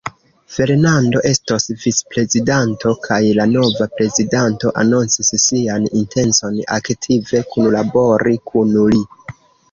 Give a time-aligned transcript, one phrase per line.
[0.51, 9.03] Fernando estos vicprezidanto, kaj la nova prezidanto anoncis sian intencon aktive kunlabori kun li.